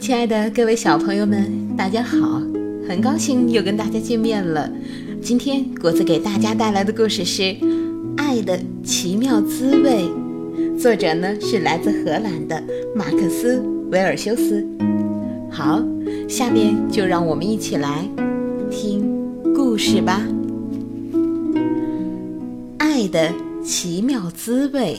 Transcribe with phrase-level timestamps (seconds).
[0.00, 2.40] 亲爱的各位小朋友们，大家好！
[2.88, 4.72] 很高兴又跟大家见面了。
[5.20, 7.42] 今天果子给大家带来的故事是
[8.16, 10.08] 《爱的奇妙滋味》，
[10.78, 12.64] 作者呢是来自荷兰的
[12.96, 13.58] 马克思·
[13.90, 14.66] 维尔修斯。
[15.50, 15.84] 好，
[16.26, 18.08] 下面就让我们一起来
[18.70, 19.04] 听
[19.54, 20.26] 故事吧。
[22.78, 23.30] 《爱的
[23.62, 24.96] 奇妙滋味》。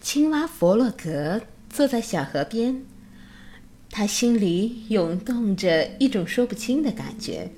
[0.00, 2.80] 青蛙弗洛格坐在小河边。
[3.96, 7.48] 他心里涌动着一种说不清的感觉，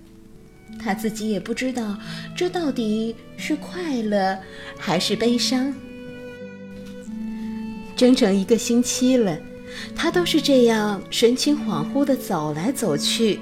[0.79, 1.97] 他自己也不知道
[2.37, 4.39] 这到底是快乐
[4.79, 5.73] 还是悲伤。
[7.97, 9.39] 整整一个星期了，
[9.95, 13.41] 他都是这样神情恍惚地走来走去。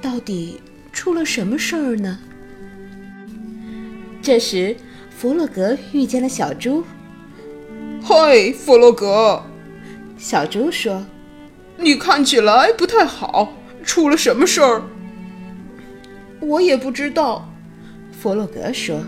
[0.00, 0.58] 到底
[0.90, 2.18] 出了什么事儿呢？
[4.22, 4.74] 这时，
[5.10, 6.82] 弗洛格遇见了小猪。
[8.02, 9.44] “嗨，弗洛格！”
[10.16, 11.04] 小猪说。
[11.76, 13.52] 你看起来不太好，
[13.84, 14.82] 出了什么事儿？
[16.40, 17.48] 我也不知道。
[18.12, 19.02] 弗洛格说：“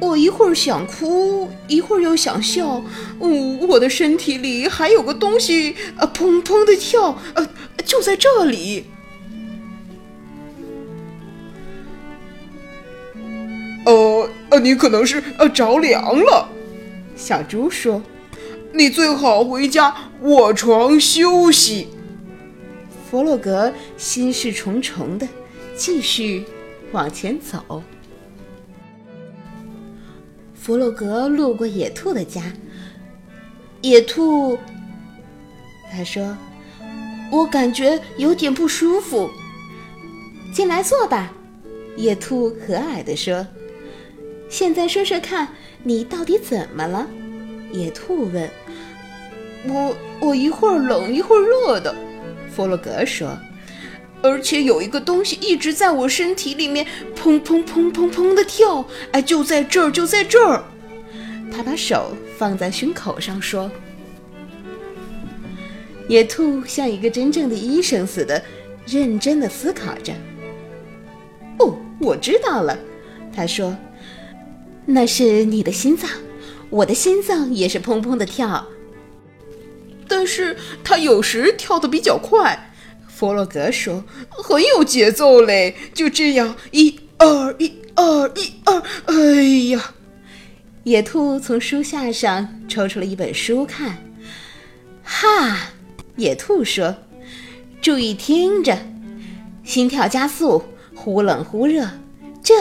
[0.00, 2.82] 我一会儿想哭，一会儿又想笑。
[3.20, 7.48] 嗯，我的身体里还有个东西，呃，砰砰的跳，呃，
[7.84, 8.84] 就在这里。”
[13.86, 16.48] 呃呃，你可能是呃着凉了。
[17.14, 18.02] 小猪说。
[18.72, 21.88] 你最好回家卧床休息。
[23.08, 25.26] 弗洛格心事重重的
[25.76, 26.44] 继续
[26.92, 27.82] 往前走。
[30.54, 32.42] 弗洛格路过野兔的家，
[33.80, 34.58] 野兔，
[35.92, 36.36] 他说
[37.30, 39.30] ：“我感觉有点不舒服。”
[40.52, 41.32] 进来坐吧，
[41.96, 43.46] 野兔和蔼地说
[44.50, 45.48] ：“现在说说看，
[45.84, 47.06] 你到底怎么了？”
[47.72, 48.48] 野兔问。
[49.68, 51.94] 我我一会儿冷一会儿热的，
[52.54, 53.36] 弗洛格说，
[54.22, 56.86] 而且有一个东西一直在我身体里面
[57.16, 60.62] 砰砰砰砰砰的跳，哎，就在这儿，就在这儿。
[61.50, 63.70] 他把手放在胸口上说
[66.06, 68.40] ：“野兔像一个真正的医生似的，
[68.86, 70.12] 认真的思考着。
[71.58, 72.78] 哦，我知道了，
[73.34, 73.76] 他说，
[74.84, 76.08] 那是你的心脏，
[76.70, 78.66] 我的心脏也是砰砰的跳。”
[80.08, 82.72] 但是他有时跳得比较快，
[83.08, 85.74] 弗洛格说，很有节奏嘞。
[85.92, 89.94] 就这样，一二一二一二，哎呀！
[90.84, 93.96] 野兔从书架上抽出了一本书看。
[95.02, 95.72] 哈，
[96.14, 96.94] 野兔说
[97.82, 98.78] ：“注意听着，
[99.64, 100.62] 心跳加速，
[100.94, 101.88] 忽冷忽热，
[102.44, 102.54] 这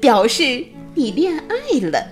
[0.00, 2.06] 表示你恋爱了。”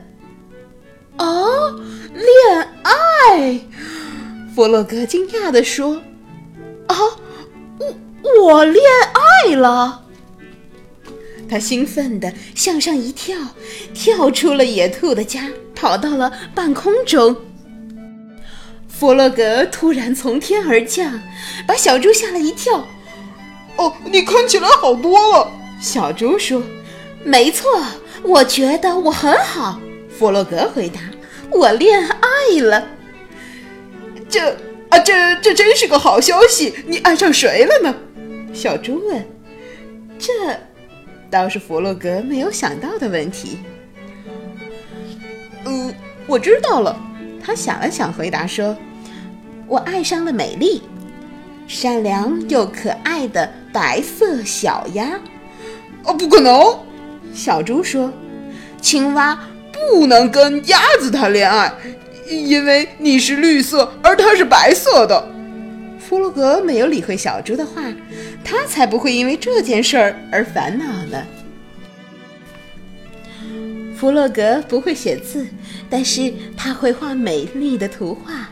[1.18, 1.80] 哦，
[2.12, 3.60] 恋爱。
[4.54, 6.00] 弗洛格惊讶地说
[6.86, 6.96] ：“啊，
[7.78, 8.82] 我我恋
[9.46, 10.02] 爱了！”
[11.48, 13.36] 他兴奋地向上一跳，
[13.92, 17.36] 跳出了野兔的家，跑到了半空中。
[18.88, 21.20] 弗洛格突然从天而降，
[21.66, 22.86] 把小猪吓了一跳。
[23.76, 26.62] “哦，你看起来好多了。”小猪说。
[27.24, 27.82] “没错，
[28.22, 29.80] 我觉得我很好。”
[30.18, 31.00] 弗洛格回答
[31.50, 32.86] ，“我恋爱了。”
[34.28, 34.50] 这
[34.88, 36.74] 啊，这这真是个好消息！
[36.86, 37.94] 你爱上谁了呢？
[38.52, 39.24] 小猪问。
[40.18, 40.32] 这
[41.30, 43.58] 倒是弗洛格没有想到的问题。
[45.64, 45.92] 嗯，
[46.26, 46.96] 我知道了。
[47.42, 48.76] 他想了想，回答说
[49.66, 50.82] ：“我爱上了美丽、
[51.66, 55.20] 善良又可爱的白色小鸭。”
[56.04, 56.78] 哦，不可能！
[57.34, 58.10] 小猪说
[58.80, 59.38] ：“青蛙
[59.90, 61.72] 不能跟鸭子谈恋爱。”
[62.26, 65.28] 因为你是绿色，而它是白色的。
[65.98, 67.82] 弗洛格没有理会小猪的话，
[68.42, 71.22] 他才不会因为这件事儿而烦恼呢。
[73.94, 75.46] 弗洛格不会写字，
[75.90, 78.48] 但是他会画美丽的图画。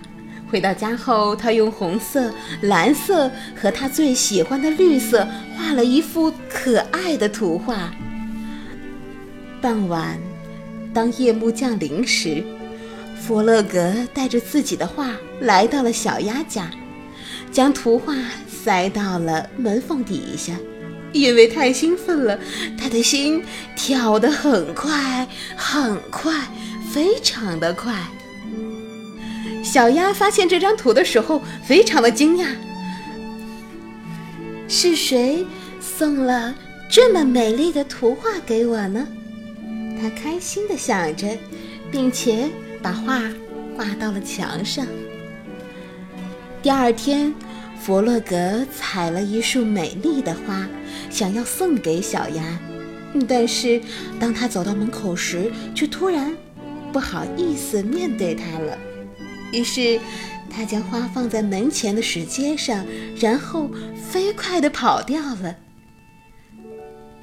[0.51, 2.31] 回到家后，他用红色、
[2.63, 5.27] 蓝色和他最喜欢的绿色
[5.57, 7.91] 画了一幅可爱的图画。
[9.63, 10.19] 傍晚，
[10.95, 12.43] 当夜幕降临时。
[13.21, 16.71] 弗洛格带着自己的画来到了小鸭家，
[17.53, 18.15] 将图画
[18.49, 20.55] 塞到了门缝底下。
[21.13, 22.39] 因为太兴奋了，
[22.77, 23.45] 他的心
[23.77, 26.33] 跳得很快，很快，
[26.91, 27.95] 非常的快。
[29.63, 32.47] 小鸭发现这张图的时候，非常的惊讶：
[34.67, 35.47] 是谁
[35.81, 36.55] 送了
[36.91, 39.07] 这么美丽的图画给我呢？
[40.01, 41.27] 他开心地想着，
[41.91, 42.49] 并且。
[42.83, 43.23] 把画
[43.77, 44.85] 挂到了墙上。
[46.61, 47.33] 第二天，
[47.81, 50.69] 弗洛格采了一束美丽的花，
[51.09, 52.43] 想要送给小鸭。
[53.29, 53.81] 但是
[54.19, 56.37] 当他走到门口时，却突然
[56.93, 58.77] 不好意思面对它了。
[59.53, 60.01] 于是
[60.51, 62.85] 他将花放在门前的石阶上，
[63.17, 63.71] 然后
[64.11, 65.55] 飞快地跑掉了。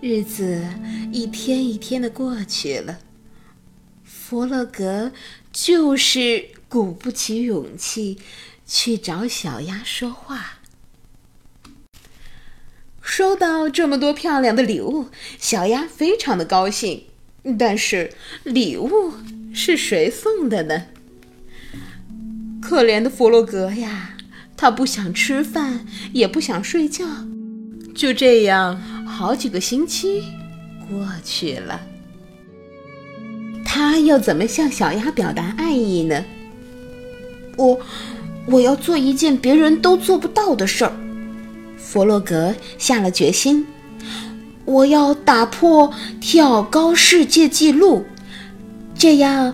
[0.01, 0.63] 日子
[1.11, 2.99] 一天一天的过去了，
[4.03, 5.11] 弗洛格
[5.51, 8.17] 就是鼓不起勇气
[8.65, 10.59] 去找小鸭说话。
[13.01, 15.07] 收到这么多漂亮的礼物，
[15.37, 17.03] 小鸭非常的高兴。
[17.57, 18.13] 但是
[18.43, 19.13] 礼物
[19.53, 20.83] 是谁送的呢？
[22.61, 24.17] 可怜的弗洛格呀，
[24.55, 27.05] 他不想吃饭，也不想睡觉。
[27.95, 30.23] 就这样，好几个星期
[30.87, 31.81] 过去了。
[33.65, 36.23] 他要怎么向小鸭表达爱意呢？
[37.57, 37.77] 我，
[38.45, 40.93] 我要做一件别人都做不到的事儿。
[41.77, 43.67] 弗洛格下了决心，
[44.63, 48.05] 我要打破跳高世界纪录，
[48.97, 49.53] 这样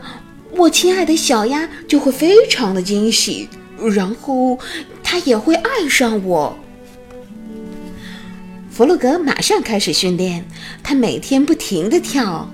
[0.52, 3.50] 我亲爱的小鸭就会非常的惊喜，
[3.96, 4.60] 然后
[5.02, 6.56] 它也会爱上我。
[8.75, 10.45] 弗洛格马上开始训练，
[10.83, 12.45] 他每天不停地跳，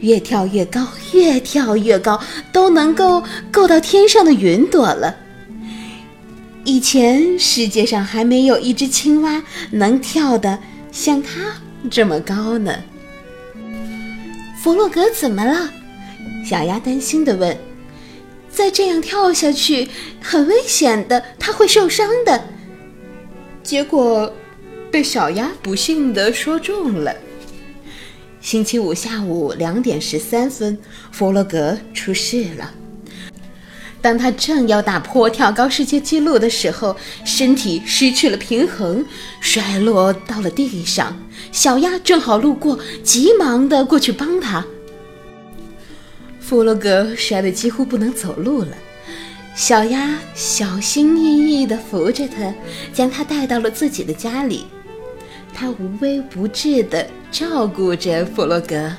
[0.00, 2.20] 越跳越高，越跳越高，
[2.52, 5.16] 都能够够到天上的云朵了。
[6.64, 10.58] 以前世界上还没有一只青蛙能跳得
[10.92, 11.54] 像它
[11.90, 12.74] 这么高呢。
[14.62, 15.70] 弗洛格怎么了？
[16.44, 17.56] 小鸭担心地问。
[18.50, 19.88] 再这样跳下去
[20.20, 22.44] 很危险的，它会受伤的。
[23.62, 24.30] 结果
[24.90, 27.14] 被小鸭不幸地说中了。
[28.40, 30.78] 星期五下午两点十三分，
[31.12, 32.72] 弗洛格出事了。
[34.02, 39.04] 当他正要打破跳高世界纪录的时候，身体失去了平衡，
[39.40, 41.14] 摔落到了地上。
[41.52, 44.64] 小鸭正好路过，急忙的过去帮他。
[46.40, 48.76] 弗洛格摔得几乎不能走路了，
[49.54, 52.54] 小鸭小心翼翼地扶着他，
[52.94, 54.64] 将他带到了自己的家里。
[55.52, 58.92] 他无微不至地照顾着弗洛格。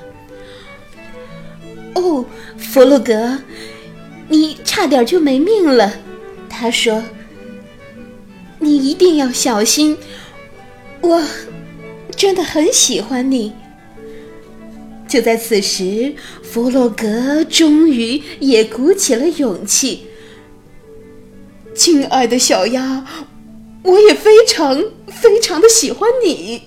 [1.96, 2.26] 哦，
[2.58, 3.38] 弗洛格。
[4.30, 5.94] 你差点就没命了，
[6.50, 7.04] 他说
[8.60, 9.98] ：“你一定要小心，
[11.02, 11.22] 我
[12.16, 13.52] 真的很喜欢你。”
[15.06, 20.08] 就在此时，弗洛格终于也鼓起了勇气。
[21.76, 23.06] “亲爱的小鸭，
[23.84, 26.64] 我也非常非常的喜欢你。”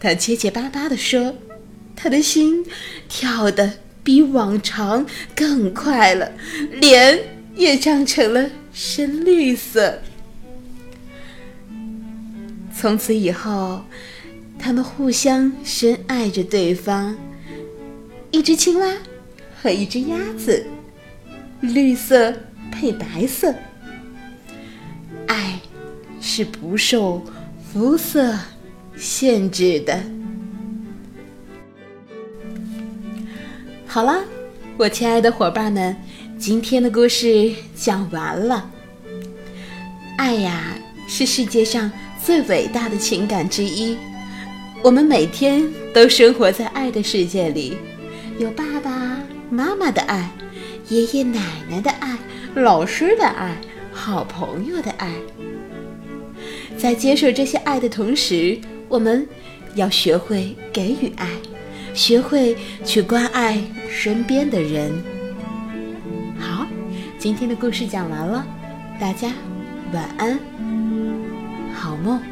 [0.00, 1.34] 他结结巴巴地说，
[1.94, 2.66] 他的心
[3.08, 3.74] 跳的。
[4.04, 6.32] 比往常更快了，
[6.72, 7.20] 脸
[7.54, 10.02] 也长成了深绿色。
[12.74, 13.84] 从此以后，
[14.58, 17.16] 他们互相深爱着对方。
[18.32, 18.92] 一只青蛙
[19.62, 20.66] 和一只鸭子，
[21.60, 22.34] 绿色
[22.72, 23.54] 配白色。
[25.32, 25.58] 爱
[26.20, 27.24] 是不受
[27.72, 28.38] 肤色
[28.98, 29.98] 限制的。
[33.86, 34.22] 好了，
[34.76, 35.96] 我亲爱的伙伴们，
[36.38, 38.70] 今天的故事讲完了。
[40.18, 40.76] 爱呀，
[41.08, 41.90] 是世界上
[42.22, 43.96] 最伟大的情感之一。
[44.82, 47.78] 我们每天都生活在爱的世界里，
[48.38, 50.30] 有爸爸妈妈的爱，
[50.90, 52.18] 爷爷奶奶的爱，
[52.54, 53.56] 老师的爱，
[53.92, 55.12] 好朋友的爱。
[56.76, 58.58] 在接受这些爱的同时，
[58.88, 59.26] 我们
[59.74, 61.28] 要学会给予爱。
[61.94, 62.56] 学会
[62.86, 64.90] 去关爱身边的人。
[66.38, 66.66] 好，
[67.18, 68.46] 今天的故事讲完了，
[68.98, 69.30] 大家
[69.92, 70.38] 晚安，
[71.74, 72.31] 好梦。